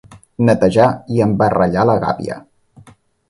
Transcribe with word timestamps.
Netejar 0.45 0.85
i 1.17 1.21
embarrellar 1.27 1.83
la 1.91 1.99
gàbia. 2.05 2.39